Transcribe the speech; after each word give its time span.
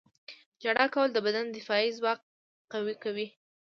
•ژړا 0.63 0.85
کول 0.93 1.09
د 1.13 1.17
بدن 1.25 1.45
دفاعي 1.57 1.89
ځواک 1.97 2.19
قوي 2.73 2.95
کوي. 3.03 3.27